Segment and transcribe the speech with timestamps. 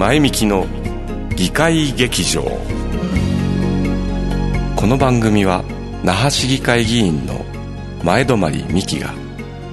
[0.00, 0.66] 前向きの
[1.36, 2.40] 議会劇場。
[4.74, 5.62] この番組は
[6.02, 7.44] 那覇市議会議員の
[8.02, 8.38] 前泊
[8.72, 9.12] 美樹が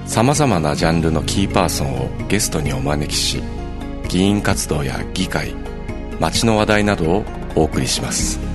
[0.05, 3.41] さまざまなジャンルのキーパーソンをゲストにお招きし
[4.09, 5.55] 議員活動や議会
[6.19, 7.25] 街の話題などを
[7.55, 8.46] お送りします。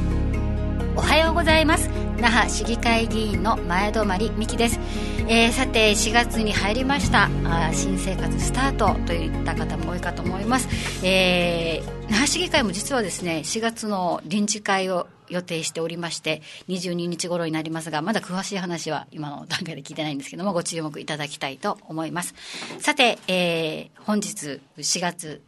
[2.22, 4.06] 那覇市議会議員の前泊
[4.38, 4.78] 美樹です、
[5.26, 7.28] えー、さて4月に入りました。
[7.44, 8.94] あ新生活スタート。
[9.08, 10.68] といった方も多いかと思います、
[11.04, 22.36] えー、那覇市議会も実はですね4月の臨時会を予定しておりまして22日頃になりますがまだ詳しい話は今の段階で聞いてないんですけどもご注目いただきたいと思います。
[22.78, 25.42] さて、えー、本日4月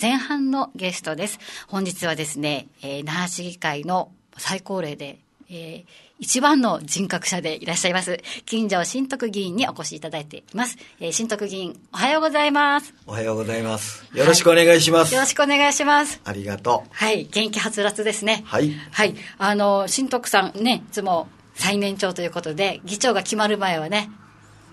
[0.00, 1.38] 前半のゲストです。
[1.68, 5.18] 本日はですね、えー、那覇市議会の最高齢で
[5.54, 10.76] えー、一番の人格者でいらっしゃいます、金城新徳議員にお越しいただいています。
[10.98, 12.92] えー、新徳議員、おはようございます。
[13.06, 14.04] おはようございます。
[14.14, 15.08] よろしくお願いします。
[15.08, 16.20] はい、よろしくお願いします。
[16.24, 16.88] ありがとう。
[16.90, 18.42] はい、元気はつらつですね。
[18.46, 18.72] はい。
[18.90, 24.10] はい、あの、新徳さんね、いつも最年長ということで、議長が決まる前はね、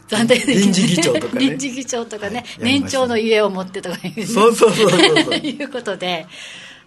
[0.07, 1.39] 残念臨時議長とかね。
[1.47, 2.45] 臨時議長とかね、はい、
[2.81, 5.35] 年長の家を持ってとかいう、そうそうそうそうそう。
[5.37, 6.25] いうことで、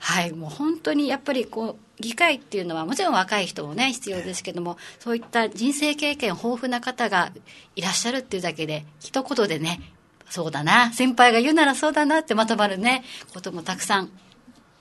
[0.05, 7.31] はい、もう本当にやっぱりこう、議会っていうのはもちろん若い人もね必要ですけどもそういった人生経験豊富な方が
[7.77, 9.81] いらっしゃるっていうだけで一言でね
[10.29, 14.11] そうだな先輩が言うならそうだなってまとまるねこともたくさん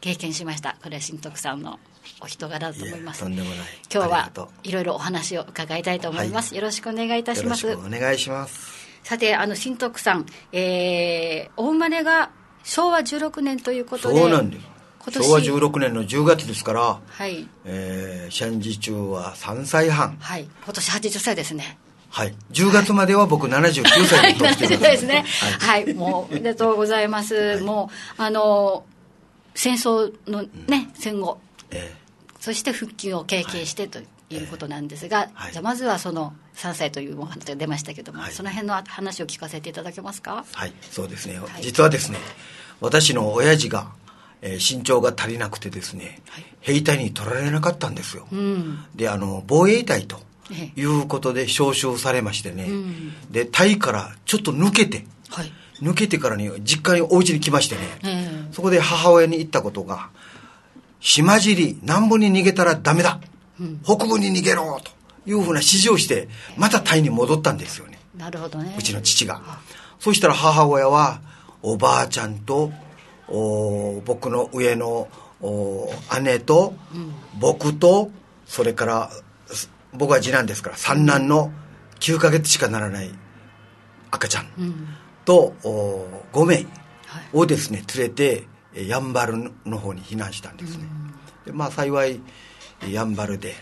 [0.01, 0.75] 経験しました。
[0.83, 1.79] これは新徳さんの
[2.19, 3.21] お人柄だと思います。
[3.21, 3.57] とんでもない。
[3.93, 4.31] 今日は
[4.63, 7.71] いろいろお話を伺いたいと思います、はい、よろしくお願いいたします。
[7.73, 8.89] お願いします。
[9.03, 12.31] さてあの新徳さん、えー、お生まれが
[12.65, 14.19] 昭和16年ということで。
[14.19, 14.72] そうなんです
[15.11, 20.17] 昭和16年の10月ですから、はい、えー、シャンジ中は3歳半。
[20.19, 21.77] はい、今年80歳ですね。
[22.09, 22.35] はい。
[22.51, 25.25] 10月までは僕79歳で年してます、 ですね。
[25.59, 27.35] はい、はい、もう、おめでとうございます。
[27.35, 28.85] はい、もう、あの、
[29.55, 31.39] 戦争のね、うん、戦後、
[31.71, 40.45] えー、そして復帰を経験してということなんですが、はい、じゃあまずはその3歳というお話が出ましたけども、はい、その辺の話を聞かせていただけますか？
[40.53, 40.73] はい。
[40.91, 42.19] そうですね、実はですね
[42.79, 43.87] 私の親父が
[44.45, 50.19] えー、身長が足りなくてですね、はい、兵隊に取られなかったんですよ、うん、であの防衛隊と
[50.75, 55.51] いうことで招集されましてね、うん、で隊からちょっと抜けて、はい、
[55.81, 60.09] 抜けてからに実家にお家に来ましてね、そこで母親に言ったことが
[60.99, 63.21] 島尻南部に逃げたらダメだ、
[63.59, 64.91] うん、北部に逃げろと
[65.29, 66.27] いうふうな指示をして
[66.57, 67.99] またタイに戻ったんですよね。
[68.17, 68.75] なるほどね。
[68.77, 69.41] うちの父が。
[69.99, 71.21] そしたら母親は
[71.61, 72.71] おばあちゃんと
[73.27, 75.07] お僕の上の
[75.41, 75.89] お
[76.21, 76.73] 姉と、
[77.39, 78.11] 僕と
[78.45, 79.09] それから
[79.93, 81.51] 僕は次男ですから三男の
[81.99, 83.11] 9ヶ月しかならない
[84.11, 84.47] 赤ちゃん
[85.25, 86.65] と、うん、お5名
[87.33, 90.85] をですね連れてやんばるの方に避難したんですね、
[91.45, 92.19] うん、でまあ幸い
[92.89, 93.57] やんばるで、はい、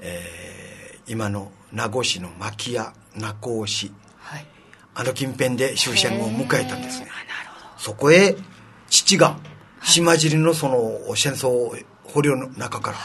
[0.00, 4.46] えー、今の名護市の牧屋名護市、はい、
[4.94, 7.08] あの近辺で終戦を迎えたんですね。
[7.78, 8.36] そこへ
[8.92, 9.38] 父が
[9.82, 12.96] 島尻のその戦争捕虜の中から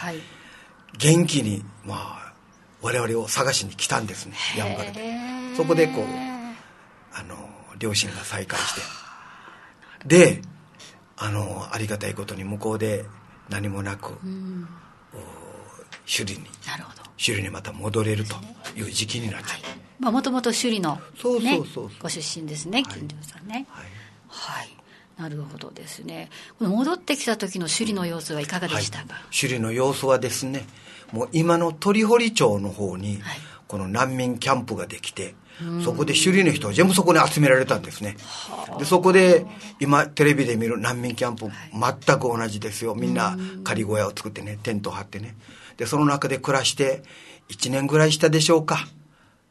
[0.97, 2.33] 元気にまあ
[2.81, 5.17] 我々を探しに来たんですねやんばるで。
[5.55, 6.03] そこでこう
[7.13, 7.35] あの
[7.79, 8.81] 両親が再会して。
[10.05, 10.41] で
[11.15, 13.05] あのありがたいことに向こうで
[13.49, 14.67] 何もなく、うん、
[16.05, 16.47] 首里に
[17.17, 18.35] 首里にまた戻れると
[18.75, 19.55] いう時期になっちゃ
[20.09, 20.11] う。
[20.11, 23.65] もともと首里の、ね、そうそうそうご出身ですね金城さんね。
[23.69, 23.85] はい、
[24.27, 24.76] はい
[25.17, 26.29] なるほどですね
[26.59, 30.65] 戻ってきた時の首里の様子はいかがでしたか、はい、首里の様子はですね
[31.11, 33.19] もう今の鳥堀町の方に、
[33.67, 35.35] この難民キャンプができて、
[35.83, 38.17] そこで首里の人は全部そこに集められたんですね。
[38.77, 39.45] で、そこで
[39.79, 42.95] 今テレビで見る難民キャンプ、全く同じですよ。
[42.95, 45.35] みんな仮小屋を作ってね、テントを張ってね。
[45.77, 47.03] で、その中で暮らして
[47.49, 48.87] 1年ぐらいしたでしょうか。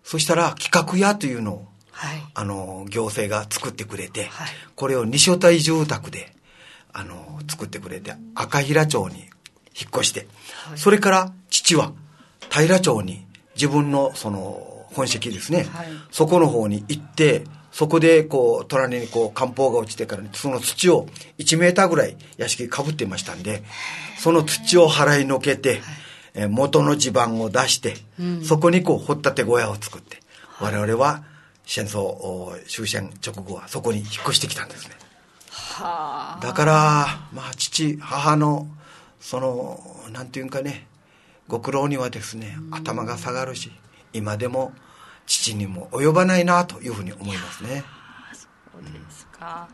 [0.04, 6.34] そしたら企画屋というのをはい、あの行政が作ってくれて、はい、これを二所帯住宅で
[6.92, 9.28] あの作ってくれて赤平町に引っ
[9.94, 10.26] 越して、
[10.68, 11.92] はい、それから父は
[12.50, 15.66] 平町に自分のその本籍ですね、
[16.10, 21.06] そこの方に行ってそこでこう隣にこう漢方が落ちてから、ね、その土を
[21.36, 23.62] 1メーターぐらい屋敷かぶっていましたんで
[24.18, 25.82] その土を払いのけて、
[26.32, 30.20] え元の地盤を出して、うん、そこにこう掘ったて小屋を作って
[30.60, 31.24] 我々は
[31.66, 34.94] 戦争終戦直後はそこに引っ越してきたんですね。
[36.40, 38.66] だからまあ父母の
[39.20, 39.80] その
[40.12, 40.86] なんていうんかね
[41.48, 43.72] ご苦労にはですね頭が下がるし
[44.12, 44.72] 今でも
[45.26, 47.84] 父にも及ばないなというふうに思いますね。
[48.32, 48.46] そ
[48.78, 49.68] うですか、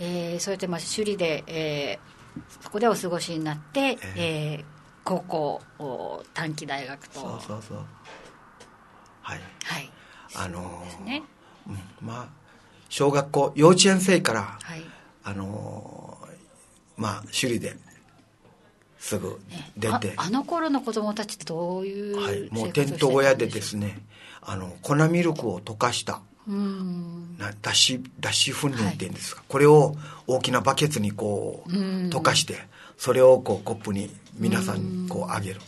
[0.00, 4.64] えー、そうやってまあ首里で、えー、そこでお過ごしになって、えー、えー、
[5.04, 7.20] 高校短期大学と。
[7.20, 7.78] そうそうそう。
[9.22, 9.90] はい、はい、
[10.34, 11.22] あのー、ね、
[11.68, 12.44] うん、まあ
[12.88, 14.82] 小学校幼稚園生から、はい、
[15.24, 17.76] あのー、まあ首里で
[18.98, 19.38] すぐ
[19.76, 23.98] 出て、ね、あの頃の子供たちってどういうはい、もうテント小屋でですね
[24.40, 29.94] あの粉ミルクを溶かしたな脱脂脱脂粉乳っていうんですか、はい、これを
[30.26, 32.58] 大きなバケツにこう溶かして
[32.96, 35.60] それをこうコップに皆さんにこうあげる。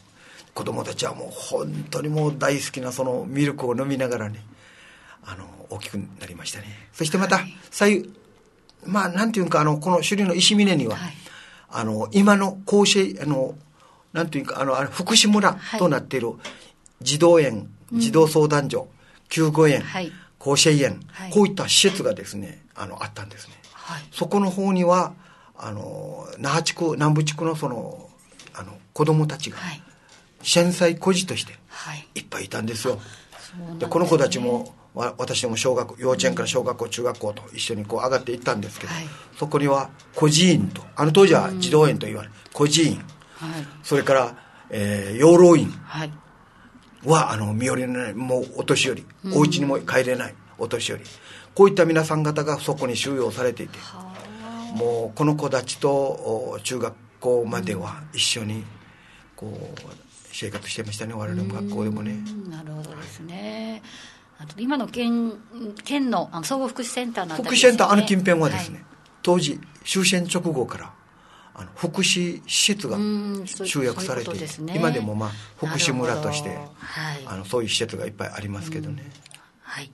[0.57, 4.43] 子供たちはもう本当にもう大好きなそのミルクを飲みながらね
[5.23, 5.45] あの
[5.77, 6.67] 大きくなりましたね。
[6.93, 8.09] そしてまた、はい、最
[8.85, 11.13] まあなんていうかあのこの首里の石峰には、はい、
[11.71, 13.55] あの今の甲子あの
[14.13, 16.33] なんていうかあの福祉村となっている
[17.03, 18.89] 児童園、児童相談所、
[19.29, 19.83] 救護園、
[20.39, 21.01] 甲子園、
[21.33, 23.55] こういった施設がですねあのあったんですね、
[24.13, 25.13] そこの方には
[25.57, 28.09] あの那覇地区南部地区のその
[28.55, 29.59] あの子供たちが、
[30.43, 31.59] 戦災孤児として
[32.15, 32.21] い。
[32.21, 32.99] っぱいいたんですよ、
[33.79, 39.05] でこの子たちも私も小学幼稚園から小学校中学校と一緒にこう上がっていったんですけど、はい、
[39.39, 44.37] そこには孤児院とあの当時は児童園と言われ孤児院、はい、それから、
[44.71, 45.71] えー、養老院
[47.05, 51.05] は、あの身寄りのないもうお年寄り、うん、お家にも帰れないお年寄り。
[51.55, 53.79] こういった皆さん方がそこに収容されていて
[54.75, 58.63] もうこの子たちと中学校までは一緒に
[59.35, 59.81] こう
[60.33, 62.19] 生活してましたね我々の学校でもね。
[62.51, 64.16] なるほどですね、あと
[64.59, 65.35] 今の県
[65.85, 68.87] 県のあの総合福祉センターなん、ね、福祉センターあの近辺はですね、はい、
[69.23, 70.93] 当時終戦直後から
[71.55, 72.99] あの福祉施設が
[73.65, 76.67] 集約されていて、ね、今でもまあ福祉村として、はい、
[77.27, 79.11] あのそういう施設がいっぱいありますけどね。
[79.63, 79.91] はい。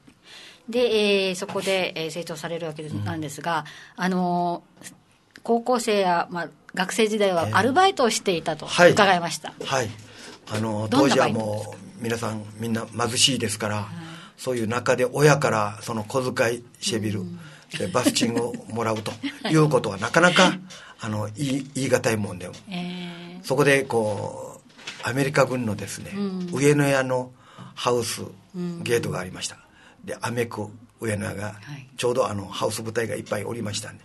[0.68, 3.64] で、えー、そこで、えー、成長されるわけなんですが、
[3.96, 4.64] うん、あの
[5.42, 13.88] 高校生や、まあ、学生時代はアルバイトをしていたと伺いました、えー、はい、はい、あの当時はもう皆さんみんな貧しいですから、
[14.36, 17.38] そういう中で親からその小遣いシェビル、うん、
[17.78, 19.12] でバスチンをもらうと
[19.48, 20.52] いうことはなかなか
[21.00, 24.60] あの言い言い難いもんでも、えー、そこでこ
[25.04, 27.32] うアメリカ軍のですね、うん、上野屋の
[27.74, 28.22] ハウス
[28.82, 29.56] ゲートがありました、
[30.04, 30.68] でアメク
[31.00, 31.54] 上野屋が
[31.96, 34.04] ちょうどあのハウス部隊がいっぱいおりましたんで。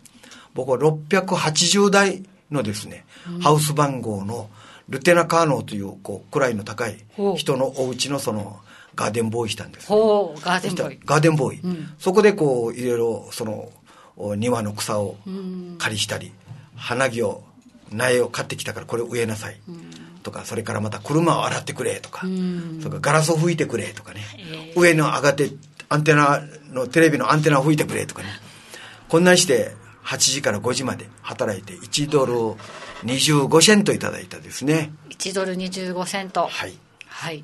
[0.58, 4.50] 僕は680台のですね、うん、ハウス番号の
[4.90, 6.98] ルテナ・カーノーというこう位の高い
[7.36, 8.60] 人のお家のその
[8.98, 9.88] ガーデンボーイしたんです。
[9.88, 11.00] ほう、ガーデンボーイ。
[11.06, 11.60] ガーデンボーイ。
[11.62, 13.70] うん、そこでこう、いろいろ、その、
[14.36, 15.16] 庭の草を
[15.78, 16.34] 刈りしたり、
[16.76, 17.44] 花木を、
[17.92, 19.62] 苗を買ってきたからこれ植えなさい。
[20.24, 24.22] とか、それからまた車を洗ってくれとか、それからガラスを拭いてくれとかね、
[24.76, 25.52] 上の上がって
[25.88, 26.42] アンテナ
[26.74, 28.30] の、テレビのアンテナを拭いてくれとかね、
[29.08, 29.72] こんなんして、
[30.04, 32.34] 8時から5時まで働いて1ドル
[33.06, 34.92] 25セントいただいたですね。
[35.10, 36.48] 1ドル25セント。
[36.48, 36.74] はい、
[37.06, 37.44] はい、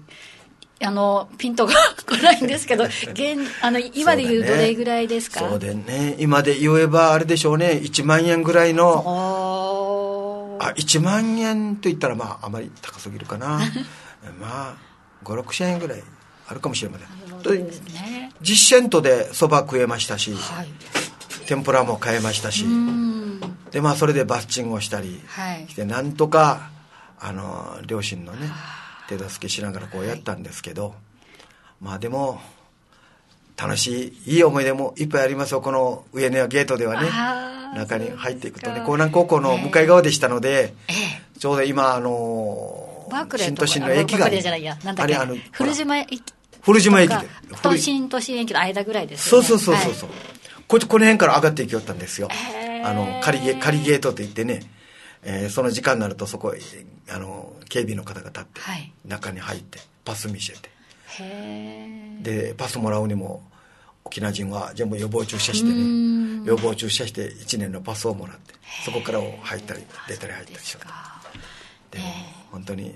[0.83, 1.74] あのピントが
[2.06, 2.83] 来ないんですけど
[3.13, 5.39] 現あの今で言うどれぐらいですか？
[5.39, 6.15] そうでね。
[6.19, 7.80] 今で言えばあれでしょうね。
[7.83, 13.59] 1万円ぐらいのあ1万円と言ったらまああまり高すぎるかな。
[14.39, 14.75] まあ
[15.24, 16.03] 56千円ぐらい
[16.47, 20.67] あるかもしれません、ね、10セントでそば食えましたし、はい、
[21.46, 22.65] 天ぷらも買えましたし
[23.72, 25.22] でまあそれでバッチングをしたり
[25.69, 26.69] して、はい、なんとか
[27.19, 28.51] あの両親のね
[29.17, 30.93] 手助けしながらこうやったんですけど、はい、
[31.82, 32.39] まあでも
[33.58, 35.62] 楽しいいい思い出もいっぱいありますよ。
[35.62, 37.10] この上野ゲートではね
[37.77, 46.22] 中に入っていくとね江南高校の向かい側でしたので、えー、ちょうど今あの新都心の駅があれあの古島駅
[46.62, 47.27] 古島駅で
[47.62, 49.48] と新都心駅の間ぐらいですよね。
[49.48, 50.20] そうそうそうそう、はい、
[50.67, 52.29] ここの辺から上がっていきよったんですよ、
[52.84, 54.62] あの仮ゲ仮ゲートって言ってね
[55.25, 56.53] えー、その時間になるとそこ
[57.10, 60.72] あの警備の方が立って、はい、中に入ってパス見せて。
[62.24, 63.44] でパスもらうにも
[64.03, 68.53] 沖縄人は全部予防注射してね予防注射して1年のパスをもらって
[68.84, 72.06] そこから入ったり出たり入ったりしようでも
[72.51, 72.96] 本当に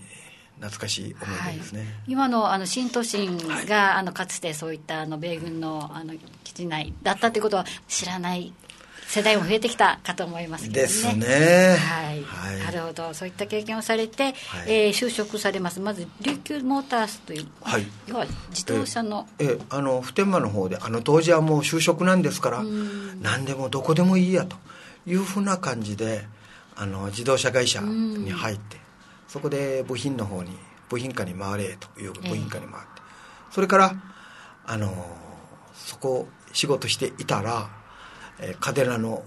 [0.59, 8.53] 懐かしい思い出ですね、はい、今のあの新都心が、はい、あのかつてそういったあの米軍のあの基地内だったということは知らない
[9.07, 10.81] 世代も増えてきたかと思いますけどね。
[10.81, 11.77] ですね。
[11.79, 12.21] はい。
[12.23, 13.13] はい、なるほど。
[13.13, 14.33] そういった経験をされて、はい、
[14.67, 15.79] えー、就職されます。
[15.79, 19.25] まず、琉球モータースという、はい、要は自動車の。
[19.39, 22.63] えー、えー、あの、普天間の方で、あの当時はもう就職なんですから、
[23.21, 24.57] 何でもどこでもいいやと
[25.05, 26.27] いうふうな感じで、
[26.75, 28.77] あの、自動車会社に入って、
[29.29, 30.51] そこで部品の方に、
[30.89, 33.95] 部品課に回れという部品課に回って、えー、それから、
[34.65, 34.93] あの、
[35.73, 37.69] そこ仕事していたら、
[38.39, 39.23] えー、カデナの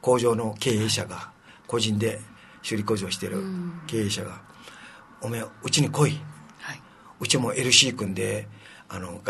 [0.00, 1.30] 工場の経営者が
[1.66, 2.20] 個人で
[2.62, 3.42] 修理工場してる
[3.86, 4.40] 経営者が
[5.20, 6.18] 「おめえうちに来い」
[6.60, 6.80] はい、
[7.20, 8.48] うちも LC 組んで
[8.88, 9.20] あの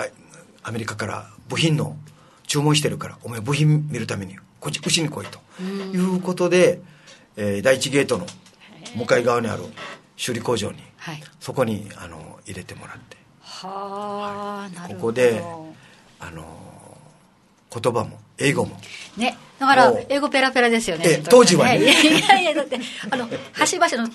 [0.63, 1.97] アメリカから部品の
[2.47, 5.45] 注文してるからお前部品見るためにこっちうちに来いと。
[5.63, 6.81] いうことで、
[7.37, 8.27] えー、第一ゲートの
[8.97, 9.63] 向かい側にある
[10.17, 13.17] 修理工場に、はい、そこにあの入れてもらって。
[13.41, 15.43] はあ、はい、ここで
[16.19, 16.64] あの
[17.81, 18.77] 言葉も英語も。
[19.17, 21.23] ねだから英語ペラペラですよね。
[21.29, 21.79] 当時はね。
[21.79, 21.85] い
[22.29, 22.79] やいやだって
[23.11, 24.09] あの端々の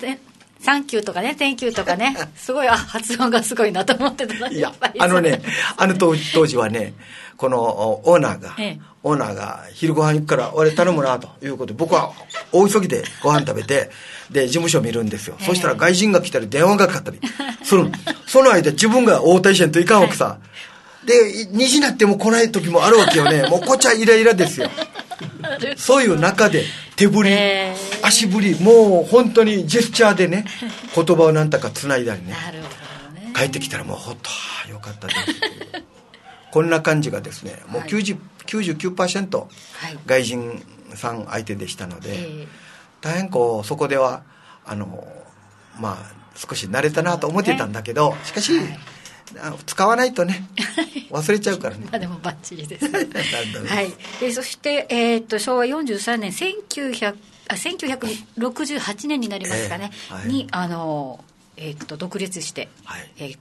[0.60, 5.42] サンキューとかね、 thank you とかね、 すごい、あ、発音がすごいなと思ってたいや、あのね、
[5.78, 6.94] あの当時はね、
[7.38, 12.12] このオーナーが、ええ、オーナーが昼ご飯行くから俺頼むなということで、僕は
[12.52, 13.90] 大急ぎでご飯食べて、
[14.30, 15.38] で、事務所見るんですよ。
[15.40, 17.20] え、そしたら外人が来たり電話がかかったり
[17.64, 17.90] する
[18.28, 20.40] その間自分が応対しんといかんわけさ。
[21.06, 23.44] で、2時になっても来ない時もあるわけよね。
[23.50, 24.70] もうこっちはイライラですよ。
[25.78, 26.66] そういう中で
[26.96, 30.46] 手振り、えー、足振りもう本当にジェスチャーでね
[30.96, 32.28] 言葉を何とかつないだりね。
[32.30, 33.34] ね。
[33.36, 35.20] 帰ってきたらもうほっとよかったです。
[36.52, 39.46] こんな感じがですねもう90、はい、99%
[40.06, 40.64] 外人
[40.96, 42.48] さん相手でしたので、はい、
[43.02, 44.24] 大変こうそこでは
[44.66, 45.08] あの
[45.80, 48.80] まあ少し慣れたなと思ってたんだけど、ね、しかし、はい
[49.66, 50.48] 使わないとね
[51.12, 52.00] 忘れちゃうからね。
[52.00, 52.86] でもバッチリです。
[52.90, 53.94] はい。
[54.20, 57.18] でそして、えー、っと昭和43年1900
[57.50, 61.24] あ1968年になりますかね、えーはい、にあの、
[61.58, 63.40] えー、っと独立して、はい、えー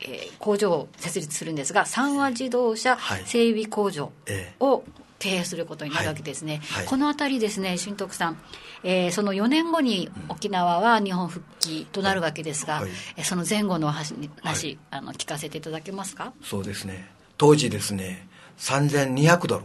[0.00, 4.12] えー、工場を設立するんですが三和自動車整備工場
[4.60, 4.84] を
[5.26, 6.82] 経営することになるわけですね、はい。
[6.82, 8.38] はい、この辺りですね新徳さん、
[8.84, 14.14] えー、その4年後に沖縄は日本復帰となるわけですが、はい、その前後の話、
[14.90, 16.32] あの聞かせていただけますか？
[16.42, 17.10] そうですね。
[17.38, 18.28] 当時ですね
[18.58, 19.64] 3200ドル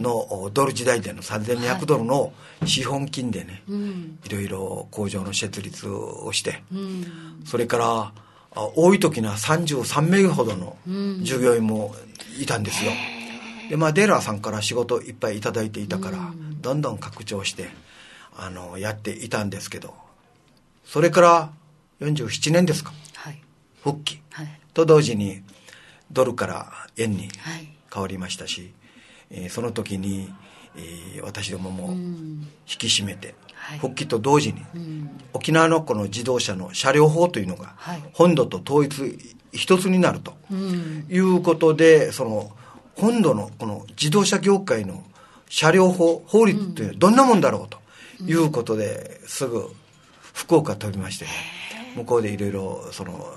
[0.00, 2.32] の、ドル時代での3200ドルの
[2.64, 3.62] 資本金でね、
[4.24, 8.12] いろいろ工場の設立をして、うん、それから
[8.76, 10.76] 多い時には33名ほどの
[11.22, 11.94] 従業員も
[12.40, 12.92] いたんですよ、
[13.68, 17.68] でまあデーラーさんから仕事いっぱい頂いていたから、どんどん拡張して
[18.36, 19.94] あのやっていたんですけど
[20.84, 21.50] それから
[22.00, 23.40] 47年ですか、はい、
[23.82, 25.42] 復帰、はい、と同時に
[26.10, 27.28] ドルから円に
[27.92, 30.32] 変わりましたし、はい、えー、その時に、
[30.76, 33.34] えー、私どもも引き締めて、
[33.80, 34.62] 復帰と同時に、
[35.32, 37.74] 沖縄のこの自動車の車両法というのが、
[38.12, 40.34] 本土と統一一つになると
[41.08, 42.52] いうことで、その
[42.96, 45.02] 本土のこの自動車業界の
[45.48, 47.78] 車両法法律ってどんなもんだろうと
[48.24, 49.68] いうことですぐ
[50.32, 51.26] 福岡飛びまして、
[51.96, 53.32] 向こうでいろいろその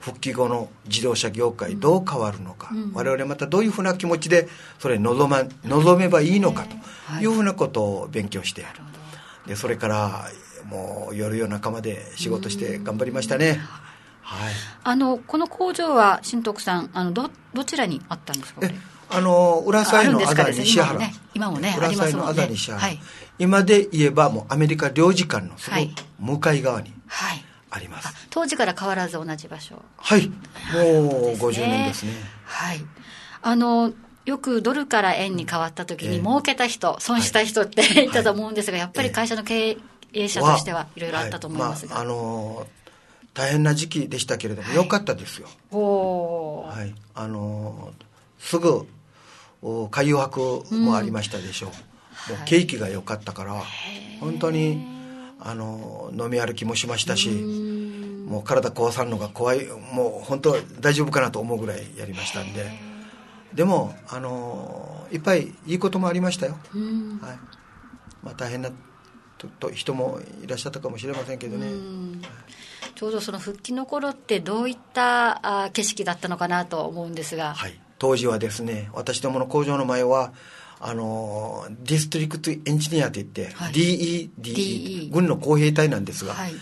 [0.00, 4.48] 復帰後の自動車業界どう変わるのか、うん、我々またどういうふうな気持ちで
[4.78, 7.26] それ望,、ま、望めばいいのかとい。
[7.26, 8.64] うふうなことを勉強して、
[9.46, 10.28] でそれから
[10.64, 13.60] もう夜夜中まで仕事して頑張りましたね。
[14.22, 14.52] はい、
[14.84, 18.60] あのこの工場は新徳さんあのどどちらにあったんですか？
[19.10, 21.00] あの浦添のあざ西原
[21.34, 22.98] 今もね浦添のあざ西原、はい、
[23.38, 25.76] 今で言えばもうアメリカ領事館のすぐ
[26.18, 26.92] 向かい側に
[27.70, 29.82] あります、はい、当時から変わらず同じ場所。
[29.96, 30.28] はい。
[30.28, 32.12] もう50年ですね。
[32.44, 32.80] はい。
[33.42, 33.92] あの
[34.26, 39.76] よくドルから円に変わった時に儲けた人、えー、損した人って、はい、言ったと思うんですがやっぱり会社の経
[40.12, 42.66] 営者としてはいろいろあったと思いますが、まあ、あの
[43.32, 45.48] 大変な時期でしたけれども、よかったですよ。
[45.70, 46.94] はい。
[47.14, 47.92] あの
[48.38, 48.86] すぐ
[49.90, 51.70] 海洋博もありましたでしょう、
[52.30, 53.62] うん、もう景気が良かったから、
[54.20, 54.86] 本当に
[55.38, 62.90] あの飲み歩きもしましたし、もう体壊さんのが怖いもう本当大丈夫かなと思うぐらいやりましたんで。
[63.52, 67.38] でもあのいっぱいいいこともありましたよ、はい。
[68.22, 68.70] まあ、大変な
[69.58, 71.66] と人もいらっしゃったかもしれませんけどね、
[72.94, 80.32] ちょうどその復帰の頃ってどういったあ景色だったのかなと思うんですが、はい、当時はですね私どもの工場の前は
[80.80, 86.52] あの District Engineer といって、はい、DEDE、DE、軍の工兵隊なんですが、はい、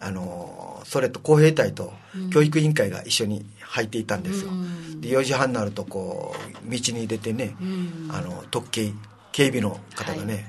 [0.00, 1.92] あのそれと工兵隊と
[2.32, 6.34] 教育委員会が一緒に入っていたんですよ、うん、で4時半になるとこ
[6.66, 8.92] う道に出てね、うん、あの特警
[9.30, 10.44] 警備の方がね、はい、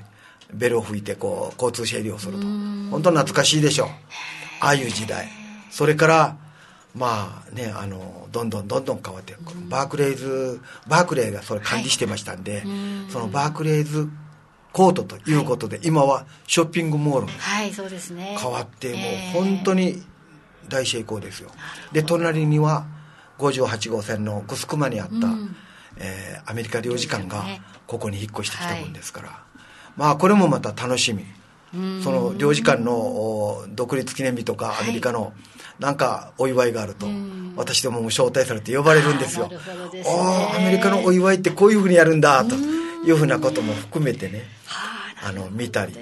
[0.54, 3.86] ベルを吹いてこう交通整理をすると、うん、本当懐かしいでしょ。
[4.58, 5.28] ああいう時代。
[5.70, 6.36] それから
[6.94, 9.36] まあねあのどんどんどんどん変わって
[9.68, 12.62] バークレイズバークレーがそれ管理してましたんで、はい、
[13.10, 14.08] そのバークレイズ
[14.72, 17.32] コートということで、はい、今はショッピングモールに
[18.38, 20.00] 変わって、もう本当に
[20.68, 21.50] 大成功ですよ。
[21.92, 22.86] で隣には
[23.38, 25.56] 58号線のグスクマにあった、うん、
[25.96, 27.44] えーアメリカ領事館が
[27.86, 29.42] ここに引っ越してきたもんですから、
[29.96, 31.24] まあこれもまた楽しみ。
[32.02, 35.32] その領事館のお独立記念日とかアメリカの
[35.80, 37.06] なんかお祝いがあると、
[37.56, 39.46] 私どもも招待されて呼ばれるんですよ。
[39.46, 40.56] あーなるほどですね。
[40.56, 44.42] アメリカのお祝いってこういうふうにやるんだというふうなことも含めてね、
[45.22, 45.94] あの見たり、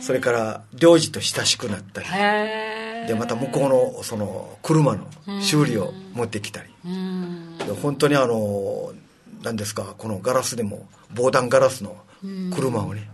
[0.00, 5.06] それから領事と親しくなったり、へでまた向こうのその車の
[5.40, 6.68] 修理を持ってきたり、
[7.82, 8.92] 本当にあの
[9.42, 11.96] 何ですかこのガラスでも防弾ガラスの
[12.54, 13.08] 車をね、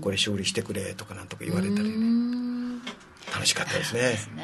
[0.00, 2.82] これ修理してくれとかなんとか言われたりね、うん。
[3.32, 4.00] 楽しかったですね。
[4.34, 4.39] ね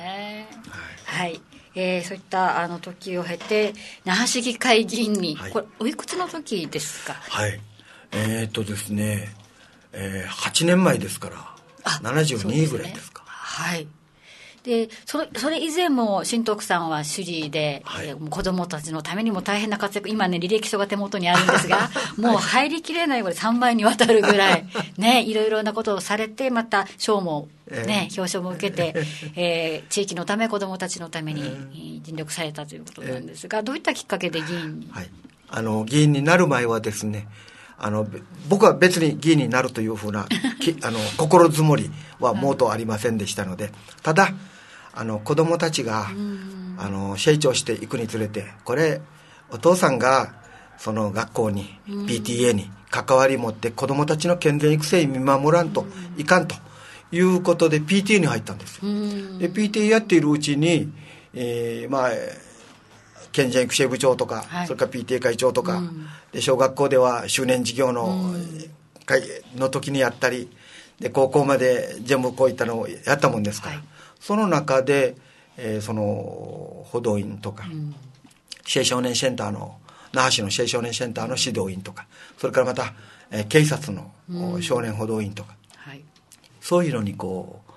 [1.16, 1.40] はい、
[1.74, 5.50] えーそういったあの時を経て那覇市議会議員に、はい。
[5.52, 7.14] これおいくつの時ですか？
[7.14, 7.60] はい。
[8.12, 9.28] えーっとですね、
[9.92, 11.54] えー8年前ですから
[12.02, 13.22] 72ぐらいですか。
[13.26, 13.86] はい
[14.66, 18.08] でそれそれ以前も新徳さんは首里で、はい。
[18.08, 24.66] えー子供たちのためにも大変な活躍今ね履歴書が手元にあるんですが もう入りきれないぐらい3倍にわたるぐらい
[24.98, 28.94] ねいろいろなことをされてまた賞もね、表彰も受けて、
[29.36, 34.88] えー地域のため子供たちのためにえー尽力されたということなんですがどういったきっかけで議員に？
[34.90, 35.10] はい、
[35.48, 37.28] あの議員になる前はですね
[37.78, 40.26] あのべ僕は別に議員になるというふうな
[40.60, 43.70] きあの心づもりはもうとありませんでしたので
[44.02, 44.32] ただ
[44.96, 46.08] あの子供たちが
[46.78, 49.00] あの成長していくにつれてこれ
[49.50, 50.34] お父さんが
[50.78, 55.86] その学校に PTA に関わり持って子供たちの健全育成に見守らんと
[56.16, 56.56] いかんと
[57.12, 58.76] いうことで PTA に入ったんです。
[58.76, 58.82] よ
[59.38, 60.92] で PTA やっているうちに、
[61.34, 62.10] えーまあ
[63.32, 64.66] 県人育成部長とか、はい。
[64.66, 65.82] それから PTA 会長とか、
[66.32, 68.34] で小学校では周年事業の
[69.04, 69.20] 会
[69.56, 70.48] の時にやったり
[70.98, 73.84] で高校まで全部こういったのをやったもんですから、はい
[74.26, 75.14] その中で、
[75.56, 76.02] えーその
[76.90, 77.64] 歩道員とか、
[78.76, 79.78] 青少年センターの
[80.12, 82.06] 那覇市の青少年センターの指導員とか
[82.38, 82.92] それからまた、
[83.30, 84.10] えー警察の、
[84.60, 86.02] 少年歩道員とかはい。
[86.60, 87.70] そういうのにこう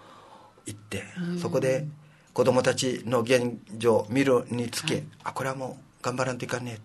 [0.66, 1.04] 行って、
[1.40, 1.86] そこで
[2.34, 6.80] 子供たちの現状見るにつけ、あこれはもう頑張らんといかんね。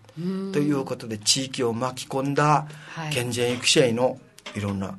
[0.53, 3.13] ということで地域を巻き込んだはい。
[3.13, 4.19] 健全育成の
[4.55, 4.95] いろんな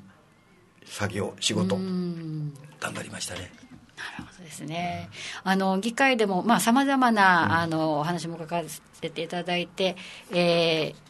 [0.87, 2.53] 作業仕事うん。
[2.81, 3.53] 頑張りましたね
[3.97, 5.09] なるほどですね。
[5.43, 8.63] あの議会でもまあさまざまな、あのお話も書か
[9.01, 9.97] せていただいて、
[10.33, 11.07] えー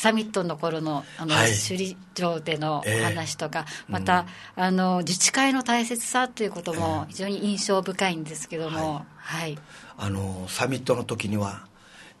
[0.00, 1.50] サミットの頃のあの、はい。
[1.50, 4.24] 首里城でのええ話とか、また、
[4.56, 9.58] あの自治会の大切さということも非常に印象深いんですけども、はい、
[9.98, 11.66] あのサミットの時には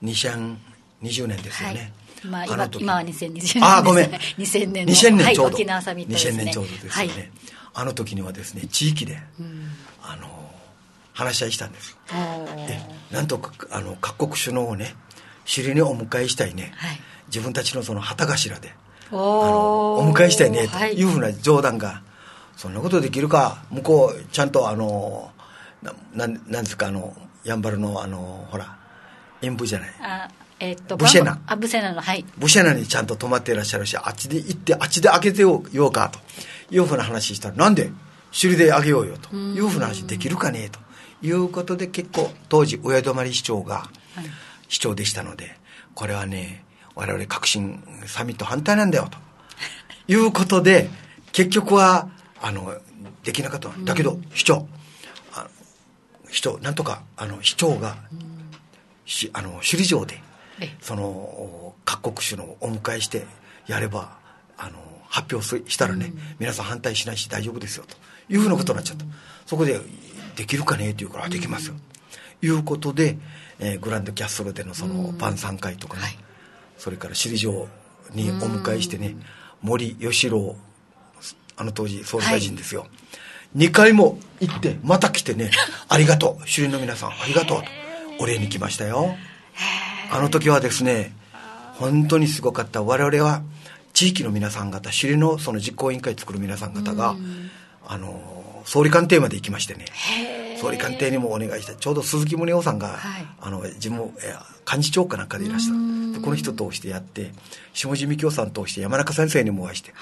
[0.02, 0.58] 2020
[1.26, 1.74] 年ですよはい。
[1.76, 1.92] ね、
[2.26, 4.10] まあ、あ今今は2020年あーごめん。
[4.36, 6.42] 2000年の2000年ちょうど、はい、沖縄サミットですね。
[6.42, 7.30] 2000年ちょうどですよね、はい。
[7.72, 9.18] あの時にはですね地域で、
[10.02, 10.28] あの
[11.12, 14.94] 話し合いしたんですでなんとかあの各国首脳をね
[15.44, 17.00] 尻にお迎えしたいね、はい。
[17.26, 18.72] 自分たちのその旗頭で
[19.10, 20.94] あおのーお迎えしたいねとはい。
[20.94, 22.02] いうふうな冗談が、
[22.56, 25.30] そんなことできるか向こうちゃんとあの
[25.82, 28.76] ななんなんですかあのやんばるのあのほら
[29.42, 29.94] 演舞じゃない。
[30.02, 30.28] あ
[30.60, 32.24] えっとブシェナあブシェナのはい。
[32.38, 36.18] ブシェナにちゃんと泊まっていらっしゃるしあっちで行ってあっちで開けてようかと
[36.72, 37.48] いうふうな話した。
[37.50, 37.90] らなんで
[38.32, 40.78] 首里であげようよというふうな話できるかねと
[41.26, 43.88] いうことで結構当時親泊市長が
[44.68, 45.56] 市長でしたので
[45.94, 46.64] これはね
[46.94, 49.18] 我々革新サミット反対なんだよと
[50.12, 50.88] いうことで
[51.32, 52.08] 結局は
[52.40, 52.74] あの
[53.24, 54.66] できなかっただけど市長
[55.34, 55.46] あ
[56.30, 57.96] 市長なんとかあの市長が
[59.06, 60.22] しあの首里城で
[60.60, 63.26] えその各国首脳をお迎えして
[63.66, 64.16] やれば
[64.56, 67.96] あの発表すしたらね、皆さん反対しないし大丈夫ですよと
[68.30, 69.04] いうふうなことになっちゃった、
[69.44, 69.78] そこで
[70.36, 70.86] できるかね？
[70.86, 71.74] って言うから、あできますよ。
[72.40, 73.18] いうことで、
[73.58, 76.16] えーグランドキャッスルでのその晩餐会とかね、はい。
[76.78, 77.68] それから首里城
[78.14, 79.16] にお迎えしてね、
[79.60, 80.56] 森喜朗
[81.56, 82.86] あの当時総理大臣ですよ、
[83.56, 85.50] 2回も行ってまた来てね
[85.88, 86.40] ありがとう。
[86.40, 87.62] 首里の皆さんありがとう。
[87.62, 87.64] と
[88.22, 89.14] お礼に来ましたよ。
[90.12, 91.14] あの時はですね
[91.74, 92.82] 本当にすごかった。
[92.82, 93.42] 我々は
[93.92, 97.16] 地域の皆さん方首里のその実行委員会作る皆さん方が、
[97.86, 99.86] あの総理官邸まで行きましてね。
[100.60, 101.74] 総理官邸にもお願いした。
[101.74, 103.26] ちょうど鈴木宗男さんが、はい。
[103.40, 104.34] あの事務え
[104.70, 106.18] 幹事長かなんかでいらした。
[106.18, 107.32] でこの人通してやって
[107.72, 109.92] 下地美京さん通して山中先生にもお会いして、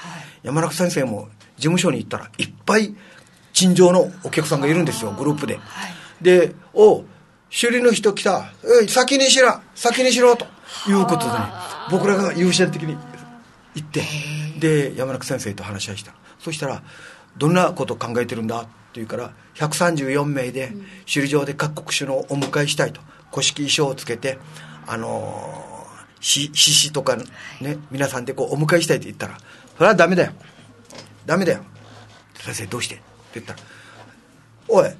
[0.42, 2.94] 山中先生も事務所に行ったらいっぱい
[3.52, 5.60] 陳情のお客さんがいるんですよグループで、
[6.20, 7.04] で「おう
[7.50, 8.52] 首里の人来た。
[8.88, 9.60] 先にしろ。
[9.74, 10.46] 先にしろ」と
[10.88, 11.38] いうことでね
[11.90, 12.96] 僕らが優先的に
[13.74, 14.02] 行って。
[14.58, 16.12] で山中先生と話し合いした。
[16.40, 16.82] そしたら
[17.38, 20.72] 「どんなことを考えてるんだ?」って言うから134名で
[21.06, 24.38] 首里城で各国首脳をお迎えしたいと古式衣装をつけて
[24.86, 25.86] あの
[26.20, 27.16] 獅子とか
[27.60, 29.38] ね、皆さんでこうお迎えしたいって言ったら
[29.76, 30.32] それはダメだよ。
[31.26, 31.60] ダメだよ。
[32.40, 32.96] 先生どうして？
[32.96, 33.58] って言ったら
[34.66, 34.90] おい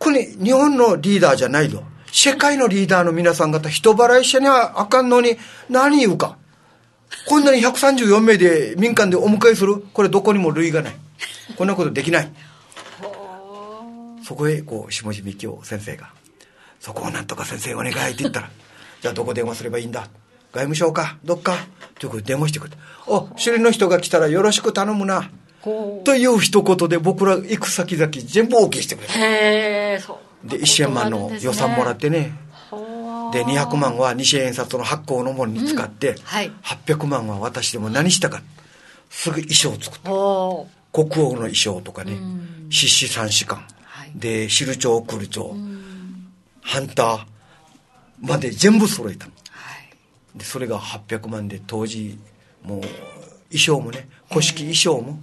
[0.00, 1.84] 国日本のリーダーじゃないぞ。
[2.10, 5.36] 世界のリーダーの皆さん方人払いしにはあかんのに
[5.68, 6.38] 何言うか。
[7.28, 9.84] こんなに134名で民間でお迎えする？
[9.92, 10.96] これどこにも類がない
[11.56, 12.32] こんなことできない。
[14.24, 16.08] そこへこう下地幹夫先生が
[16.80, 18.50] 「そこをなんとか先生お願い」って言ったら
[19.02, 20.08] 「じゃあどこ電話すればいいんだ」
[20.52, 21.18] 外務省か？
[21.24, 21.56] どっか？
[21.98, 25.30] ということで電話してくれて「お首里の人が来たらよろしく頼むな」
[26.04, 29.14] という一言で僕ら行く先々全部 OK してくれた。
[29.18, 32.34] へえそうで1000万の予算もらってね。
[33.32, 36.22] で200万は西円冊の発行のものに使って、うん。
[36.22, 36.52] はい。
[36.62, 38.42] 800万は私でも何したか
[39.10, 40.12] すぐ衣装を作った。
[40.12, 42.16] お国王の衣装とかね
[42.70, 44.12] 獅子三士官、はい。
[44.14, 45.52] で汁長来長、
[46.62, 47.26] ハンター
[48.20, 49.32] まで全部揃えたの。
[49.50, 49.74] は
[50.36, 50.38] い。
[50.38, 52.16] でそれが800万で当時
[52.62, 52.92] もう衣
[53.66, 55.18] 装もね古式衣装も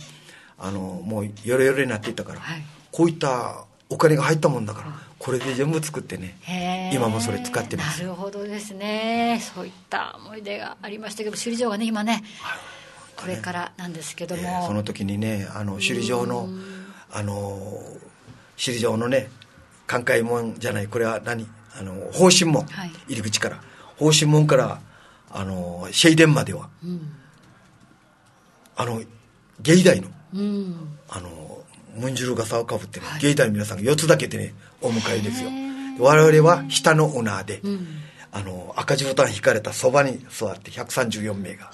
[0.59, 2.61] あのもうヨレヨレになっていたから、はい。
[2.91, 4.87] こういったお金が入ったもんだから
[5.19, 8.01] これで全部作ってね今もそれ使ってます。
[8.01, 9.41] なるほどですね。
[9.55, 12.23] そういった思い出がありましたけど首里城がね今ね
[13.21, 16.49] これからなんですけども、えーその時にねあの首里城の
[17.11, 17.59] あの
[18.57, 19.29] 首里城のね
[19.87, 22.91] 寛解門じゃないこれは何あの方針門、はい。
[23.07, 23.61] 入り口から。
[23.97, 24.79] 方針門から
[25.29, 26.69] あのシェイデンまでは、
[28.75, 29.01] あの
[29.61, 30.09] 芸大の。
[30.33, 30.97] うん。
[31.09, 31.63] あの
[31.95, 35.49] ムンジュル傘をかぶってね、芸大の皆さんが4つだけでねお迎えですよ。
[35.49, 37.61] で我々は下のオナーで、
[38.31, 41.69] あの赤字ボタン引かれたそばに座って134名が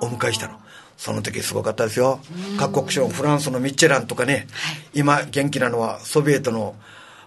[0.00, 0.58] お迎えしたの。
[0.96, 2.20] その時すごかったですよ。
[2.58, 4.46] 各国首脳フランスのミッチェランとかね、
[4.92, 6.74] 今元気なのはソビエトの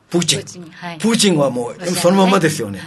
[0.10, 0.40] プーチン。
[0.42, 1.18] プーチンはい。
[1.18, 2.86] チンはもうそのままですよね、は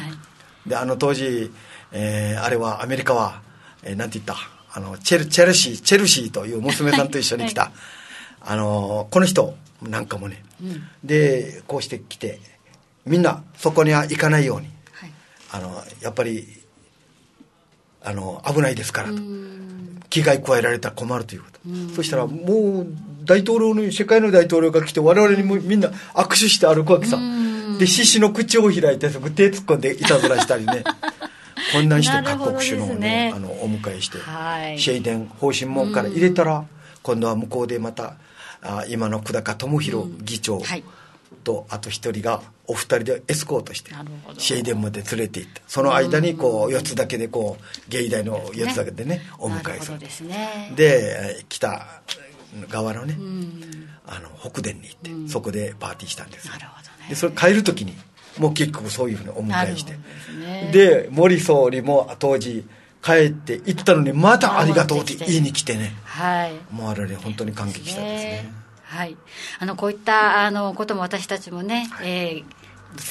[0.66, 0.68] い。
[0.68, 1.50] であの当時、
[1.90, 3.42] えーあれはアメリカは、
[3.82, 4.36] えーなんて言った？
[4.72, 7.72] あのチェルチェルシーチェルシーという娘さんと一緒に来た、
[8.40, 10.44] あのこの人なんかもね、
[11.02, 12.38] でこうして来て
[13.04, 14.68] みんなそこには行かないように。
[14.92, 15.12] はい。
[15.50, 16.46] あのやっぱり
[18.06, 19.20] あの危ないですからと。
[20.08, 21.94] 危害加えられたら困るということ。
[21.96, 22.86] そしたらもう
[23.24, 27.18] 大統領の世界の大統領が来て我々にもみんな握手して歩くわけさ。
[27.78, 30.84] で獅子の口を開いてそこ手突っ込んでいたずらしたりね。
[31.72, 33.32] こんなんして各国首脳をねね。
[33.34, 34.78] あのお迎えして、はい。
[34.78, 36.64] シェイデン方針門から入れたら
[37.02, 38.14] 今度は向こうでまた
[38.62, 40.84] あ今の久高智弘議長はい
[41.44, 43.92] とあと一人がお二人でエスコートして
[44.38, 49.98] シェイデンまで連れて行ったその間にこう4つだけでこう芸大の4つだけでねお迎えする。
[49.98, 50.72] ですね。
[50.74, 51.86] でえー北
[52.70, 53.16] 側のね
[54.06, 56.54] あの北殿に行ってそこでパーティーしたんですよ。
[56.54, 57.08] なるほどね。
[57.10, 57.94] でそれ帰る時に
[58.38, 59.96] もう結局そういうふうにお迎えして。
[60.72, 62.64] で森総理も当時
[63.02, 65.94] 帰って行ったのにまたありがとうって言いに来てね。
[66.04, 66.54] はい。
[66.72, 69.16] もうあれね本当に感激したんですねはい、
[69.58, 72.44] あのこういったあのことも私たちもね、えー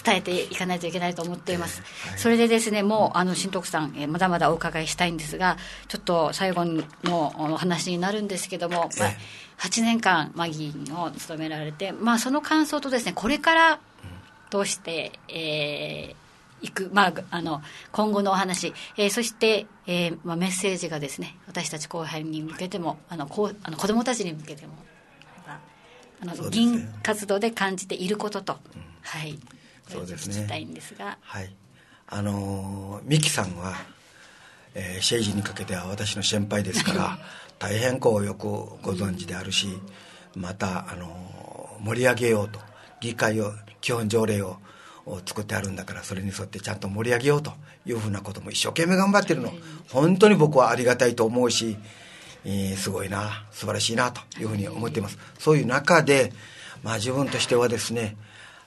[0.04, 1.84] 伝えていかないといけないと思っています、
[2.18, 5.58] それでですねもうあの新徳さん、えーまだまだお伺いしたいんですが
[5.88, 6.84] ちょっと最後の
[7.54, 13.80] お話になるんですけども、まあええ8年間、まあ、議員を務められて、まあ、その感想とですねこれから
[14.50, 16.16] どうして、えー
[16.62, 17.62] いく、まあ、あの
[17.92, 24.74] 今後のお話、えーそして、えーまあ、メッセージがですね私たち後輩に向けてもあのこうあの子どもたちに向けても
[26.22, 26.50] あの、ね。
[26.50, 28.58] 議員活動で感じていることと、
[29.02, 29.38] はい。
[29.88, 30.36] そうですね。
[30.36, 31.18] 聞きたいんですが。
[31.22, 31.54] はい。
[32.08, 33.74] あのーミキさんは、
[34.74, 37.20] えー、シェイジにかけては私の先輩ですから
[37.58, 39.80] 大変こうよくご存知であるし
[40.36, 42.60] また、あのー盛り上げようと
[43.00, 43.52] 議会を
[43.82, 44.58] 基本条例を
[45.06, 47.54] を作ってあるんだからそれに沿ってちゃんと盛り上げようと
[47.86, 49.54] いうふうなことも一生懸命頑張ってるの。
[49.90, 51.78] 本当に僕はありがたいと思うし、
[52.46, 55.18] えーすごいな素晴らしいなというふうに思っています。
[55.40, 56.32] そういう中で、
[56.84, 58.16] まあ、自分としてはですね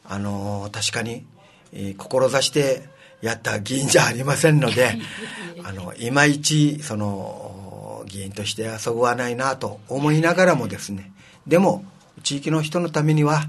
[0.04, 1.24] あの確かに、
[1.72, 2.88] えー志して
[3.20, 4.96] やった議員じゃありませんので
[5.64, 11.12] あのいまいちその議員としてはそぐわないなと思いながらもですね
[11.46, 11.84] でも
[12.22, 13.46] 地域の人のためには、はい。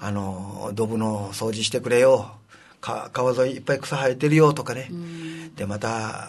[0.00, 2.30] あのドブの掃除してくれよ
[2.80, 4.90] か川沿いいっぱい草生えてるよとかね。
[5.56, 6.28] でまた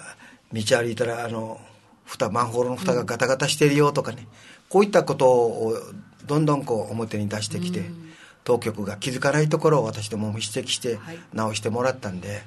[0.51, 1.61] 道歩いたらあの
[2.09, 4.27] 蓋マンホールの蓋がガタガタしてるよとかね。
[4.67, 5.77] こういったことを
[6.25, 7.83] どんどんこう表に出してきて
[8.43, 11.19] 当局が気づかないところを私どもも指摘してはい。
[11.33, 12.41] 直してもらったんで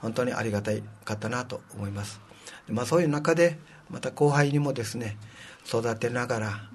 [0.00, 2.20] 本当にありがたいかったなと思います。
[2.66, 5.16] でまあそういう中でまた後輩にもですね
[5.64, 6.68] 育てながら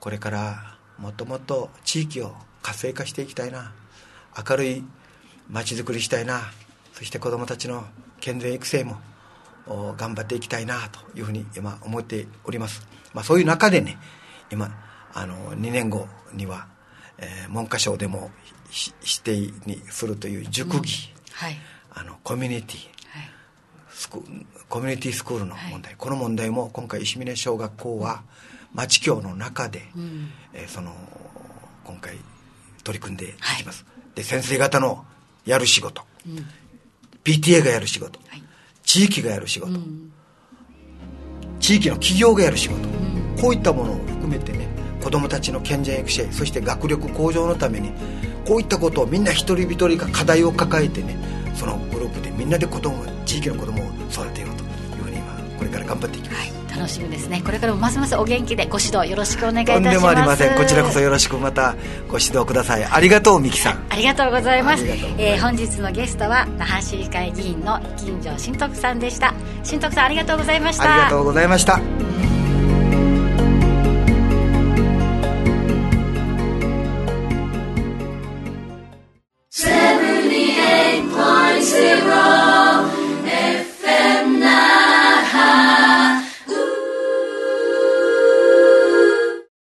[0.00, 3.72] これからもっともっと地域を活性化していきたいな
[4.48, 4.84] 明るい
[5.50, 6.40] 街づくりしたいな
[6.94, 7.84] そして子どもたちの
[8.20, 8.96] 健全育成も
[9.66, 12.86] 頑張っていきたいなというふうに今思っております。
[13.14, 13.98] まあそういう中でね、
[14.50, 14.70] 今、
[15.14, 16.66] あの、2年後には、
[17.18, 18.30] えー、文科省でも
[19.02, 21.32] 指定にするという塾技、うん。
[21.32, 21.56] はい、
[21.94, 23.30] あの、コミュニティ、はい、
[23.90, 24.22] スク
[24.68, 28.22] コミュニティスクールの問題、はい、この問題も今回石峰小学校は
[28.72, 30.94] 町教の中で、うん、えー、その
[31.84, 32.16] 今回
[32.82, 35.04] 取り組んでいきます、で先生方の
[35.44, 36.46] やる仕事、うん、
[37.22, 38.18] PTA がやる仕事、
[38.84, 40.12] 地域がやる仕事、うん、
[41.60, 44.68] 地域の企業がやる仕事、うん、こういったものを含めてね
[45.02, 47.92] 子どもたちの健全育成そして学力向上のために
[48.46, 51.16] こういったことをみんな一人一人が課題を抱えてね
[51.54, 54.61] そのグループでみんなで子供地域の子供を育てようと
[55.62, 57.42] これから頑張っていきます、はい楽しみですね。
[57.44, 59.84] これからもますますお元気でご指導よろしくお願いいたします。
[59.84, 60.56] とんでもありません。
[60.56, 61.76] こちらこそよろしくまた
[62.08, 62.84] ご指導ください。
[62.84, 63.86] ありがとう美樹さん。
[63.90, 69.34] ありがとうございます、えー、本日のゲストは那覇市議会議員の金城新徳さんでした。
[69.62, 70.94] 新徳さんありがとうございました。
[70.94, 72.01] ありがとうございました